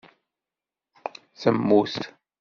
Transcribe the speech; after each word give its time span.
Temmut. 1.41 1.95